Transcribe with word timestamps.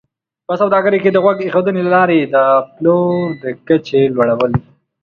په 0.47 0.53
سوداګرۍ 0.61 0.99
کې 1.03 1.11
د 1.11 1.17
غوږ 1.23 1.37
ایښودنې 1.43 1.81
له 1.85 1.91
لارې 1.95 2.19
د 2.33 2.35
پلور 2.75 3.23
د 3.41 3.43
کچې 3.67 4.01
لوړول 4.13 4.51